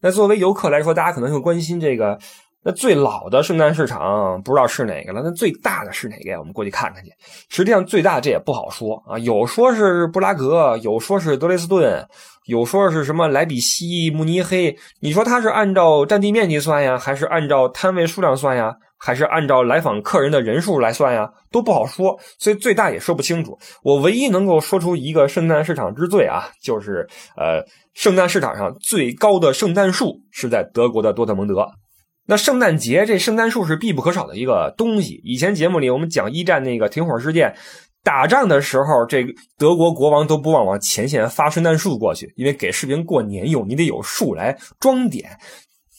[0.00, 2.18] 那作为游客来说，大家可能会关心这个，
[2.64, 5.22] 那最老的圣诞市场不知道是哪个了？
[5.24, 6.38] 那最大的是哪个呀？
[6.38, 7.10] 我们过去看看去。
[7.48, 12.06] 实际上最大这也不好说啊，有说是布拉格，有说是德累斯顿，
[12.46, 14.76] 有说是什么莱比锡、慕尼黑。
[15.00, 18.76] 你说它是按照占地面积算呀，还是按照摊位数量算呀？
[18.98, 23.56] 还是按照来访客人的人数来算呀，都不好说，所以最大也说不清楚。
[23.82, 31.66] 我唯一能够说出一个圣诞市场之最啊，就是呃，圣诞市场上最高的圣诞树是在德国的多特蒙德。
[32.26, 35.20] 那圣诞节这圣诞树是必不可少的一个东西。
[35.24, 37.54] 以前节目里我们讲一战那个停火事件，
[38.04, 39.24] 打仗的时候，这
[39.56, 45.30] 德国国王都不忘往前线发圣诞树过去，因为给士兵过年用，你得有树来装点。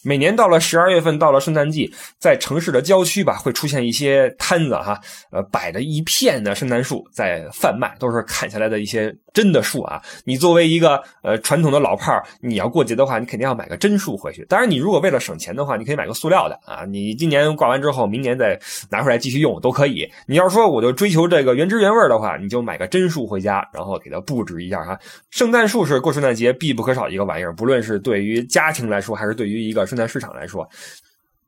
[0.04, 5.00] 每年到了十二月份，到了圣诞季，在城市的郊区吧，会出现一些摊子哈，
[5.32, 10.02] 呃，摆着一片的圣诞树在贩卖，都是砍下来的一些真的树啊。
[10.24, 14.46] 你作为一个呃传统的老炮儿，你要过节的话，你肯定要买个真树回去。
[14.46, 16.86] 当然，你如果为了省钱的话，你可以买个塑料的啊。
[16.86, 20.10] 你今年挂完之后，明年再拿出来继续用都可以。
[20.28, 24.98] 你要说我就追求这个原汁原味的话，你就买个真树回家，然后给它布置一下哈。
[25.30, 29.80] 圣诞树是过圣诞节必不可少的一个玩意儿，不论是对于家庭来说，还是对于一个。
[29.90, 30.70] 圣诞市场来说，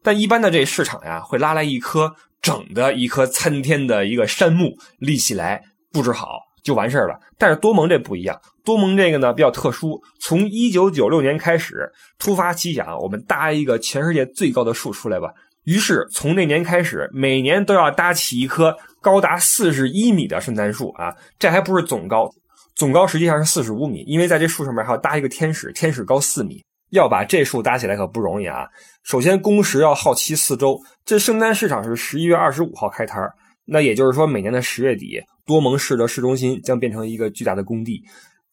[0.02, 7.20] 但一般的这市场呀，会拉来一棵整的一棵参天的一个杉木立起来，布置好就完事儿了。
[7.38, 10.02] 但是多蒙这不一样，多蒙这个呢比较特殊。
[10.20, 15.30] 从一九九六年开始，突发奇想，我们搭一个全世界最高的树出来吧。
[15.64, 21.16] 于是从那年开始，每年都要搭起一棵高达四十一米的圣诞树啊！
[21.38, 22.30] 这还不是总高，
[22.76, 26.64] 总高实际上是四十五米，因为在这树上面还要搭一个天使，天使高四米。
[26.92, 28.68] 要把这树搭起来可不容易啊！
[29.04, 30.78] 首先工时要耗期四周。
[31.06, 33.24] 这圣诞市场是十一月二十五号开摊
[33.74, 38.04] 那也就是说每年的十月底，多蒙市的市中心将变成一个巨大的工地。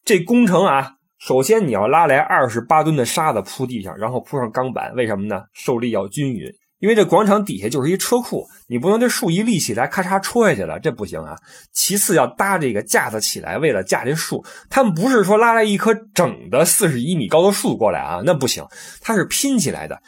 [0.05, 5.43] 这工程啊，首先你要拉来二十八吨的沙子铺地上，然后铺上钢板，为什么呢？
[5.53, 6.49] 受力要均匀。
[6.79, 11.37] 因为这广场底下就是一车库，你不能这树一立起来，咔嚓戳下去了，这不行啊。
[11.73, 18.65] 其次要搭这个架子起来，为了架这树，他们不是说拉来一棵整的四十一米高的树过来啊，那不行，
[19.01, 20.01] 它是拼起来的。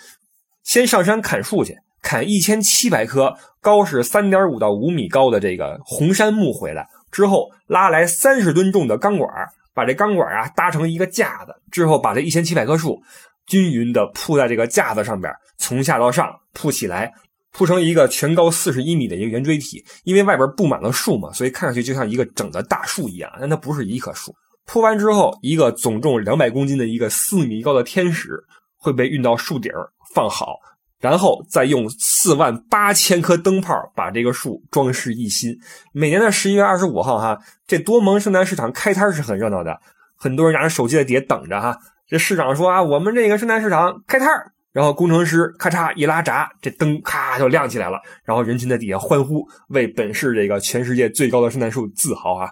[0.63, 9.31] 先上山砍树去，砍一千七百棵，高是三点五到五米高的这个红杉木回来，之后拉来三十吨重的钢管，
[9.75, 13.01] 把这钢管啊搭成一个架子，之后把这一千七百棵树。
[13.47, 17.13] 均匀的铺在这个架子上边，从下到上铺起来，
[17.51, 19.85] 铺成一个全高四十一米的一个圆锥体。
[20.05, 24.33] 因为外边布满了树嘛，所以看上去就像一个整的大树一样，但它不是一棵树。
[24.67, 28.39] 铺完之后，一个总重两百公斤的一个四米高的天使
[28.77, 29.73] 会被运到树顶
[30.15, 30.55] 放好。
[31.01, 35.59] 然后再用四万八千颗灯泡把这个树装饰一新。
[35.93, 39.81] 每年的十一月二十五号，哈，这多蒙圣诞市场开摊是很热闹的，
[40.15, 41.77] 很多人拿着手机在底下等着哈。
[42.07, 44.29] 这市长说啊，我们这个圣诞市场开摊
[44.73, 52.51] 然后工程师咔嚓一拉闸，这灯咔就亮起来了，然后人群在底下欢呼，为本市这个全世界最高的圣诞树自豪啊。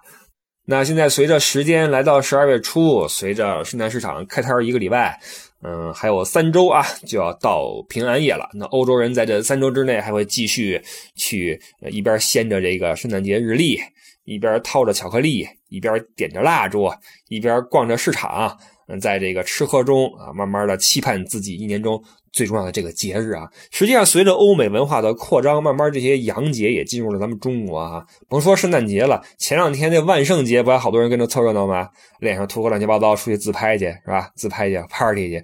[0.64, 5.20] 那现在随着时间来到十二月初，随着圣诞市场开摊一个礼拜。
[5.62, 8.48] 嗯，还有三周啊，就要到平安夜了。
[8.54, 10.80] 那欧洲人在这三周之内还会继续
[11.16, 13.80] 去一边掀着这个圣诞节日历，
[14.24, 16.88] 一边掏着巧克力，一边点着蜡烛，
[17.28, 18.56] 一边逛着市场。
[18.88, 22.02] 嗯，在这个吃喝中啊，慢慢的期盼自己一年中。
[22.30, 28.04] 最重要的这个节日啊，实际上随着欧美文化的扩张，慢慢这些洋节也进入了咱们中国啊。
[28.28, 31.88] 甭说圣诞节了，前两天那万圣节不还好多人跟着凑热闹吗？
[32.20, 34.30] 脸上涂个乱七八糟，出去自拍去是吧？
[34.36, 35.42] 自拍去，party 去。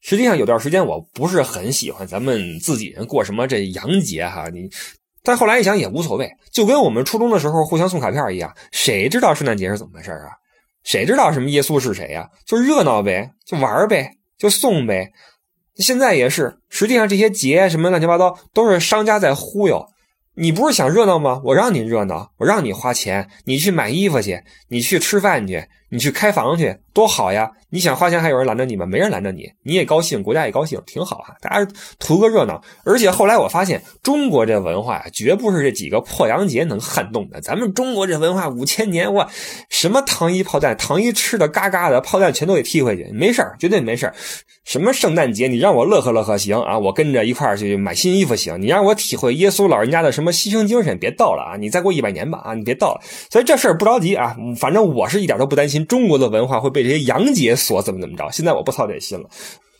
[0.00, 4.68] 实际上有段时间我不是很喜欢咱们自己人过什么这洋节哈，你。
[5.22, 10.43] 但后来一想也无所谓，就跟我们初中的时候互相送卡片一样，谁知道圣诞节是怎么回事啊？
[10.84, 12.28] 谁知道什么耶稣是谁呀？
[12.46, 15.10] 就热闹呗，就玩呗，就送呗。
[15.76, 19.86] 现在也是，实际上这些节什么乱七八糟都是商家在忽悠。
[20.36, 21.40] 你不是想热闹吗？
[21.44, 27.52] 我让你热闹，我让你花钱，你去买衣服去，你去吃饭去，你去开房去，多好呀！
[27.70, 28.84] 你想花钱还有人拦着你吗？
[28.84, 31.38] 没人拦着你，你也高兴，国家也高兴，挺好啊！
[31.40, 32.60] 大家图个热闹。
[32.84, 37.40] 而且后来我发现，中国这文化绝不是这几个破洋节能撼动的。
[37.40, 39.28] 咱们中国这文化五千年，我
[39.70, 44.14] 什么糖衣炮弹，糖衣吃的嘎嘎的，炮弹全都给踢回去，没事儿，绝对没事儿。
[44.64, 48.60] 什么圣诞节，你让我乐呵乐呵行啊，我跟着一块儿去买新衣服行。
[48.60, 51.56] 你让我体会耶稣老人家的什么牺牲精神，别逗了啊！
[51.56, 53.00] 你再过一百年吧啊，你别逗了。
[53.30, 58.30] 所以这事儿不着急啊，反正我是一点都不担心中国的文化会被这些洋节所怎么怎么着。
[58.30, 59.28] 现在我不操这心了。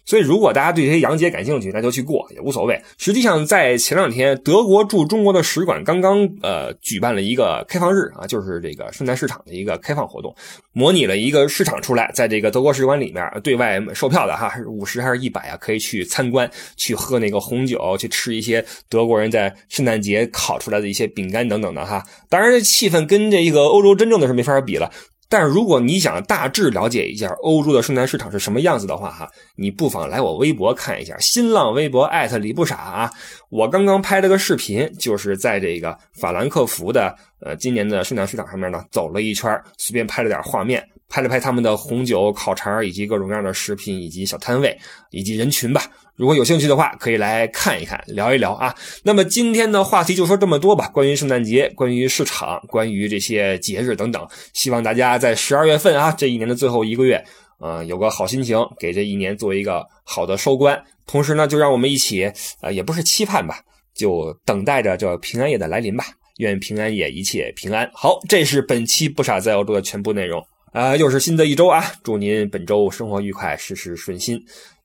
[0.06, 2.78] 所以，如果大家对这些洋节感兴趣，那就去过也无所谓。
[2.98, 10.36] 实际上，在前两天，德国驻中国的使馆刚刚呃举办了一个开放日啊，就是这个圣诞市场的一个开放活动，
[10.74, 15.56] 模拟了一个市场出来，在这个德国使馆里面对外售票的哈，五十还是一百啊？
[15.56, 22.04] 可以去参观，去喝那个红酒，去吃一些德国人在圣诞节烤出来的一些饼干等等的哈。
[22.28, 24.92] 当然，这气氛跟这个欧洲真正的是没法比了。
[25.28, 33.10] 但是如果你想大致了解一下欧洲的圣诞市场是什么样子的话，哈，你不妨来我微博看一下，新浪微博艾特李不傻啊。
[33.50, 44.78] 我刚刚拍了个视频，就是在这个法兰克福的呃今年的圣诞市场上面呢走了一圈，随便拍了点画面，拍了拍他们的红酒、烤肠以及各种各样的食品以及小摊位
[45.10, 45.82] 以及人群吧。
[46.16, 48.74] 如果有兴趣的话，可以来看一看，聊一聊啊。
[49.02, 54.26] 那么今天的话题就说这么多吧，关于圣诞节，关于市场，关于这些节日等等。
[54.52, 57.24] 希望大家在十二月份啊，这一年的最后一个月，
[57.58, 60.80] 呃，有个好心情，给这一年做一个好的收官。
[61.06, 62.30] 同时呢，就让我们一起，
[62.62, 63.58] 呃，也不是期盼吧，
[63.94, 66.04] 就等待着这平安夜的来临吧。
[66.38, 67.88] 愿平安夜一切平安。
[67.92, 74.40] 好，这是本期不傻在欧洲的全部内容啊，又是新的一周啊，祝您本周生活愉快，事事顺心。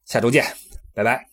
[0.05, 0.68] 下周见。
[0.93, 1.28] 拜拜。